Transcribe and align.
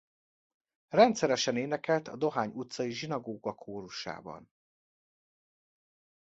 Rendszeresen 0.89 1.55
énekelt 1.57 2.07
a 2.07 2.15
Dohány 2.15 2.51
utcai 2.53 2.89
zsinagóga 2.91 3.53
kórusában. 3.53 4.51